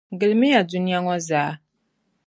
[0.19, 1.51] Gilimiya dunia ŋɔ zaa!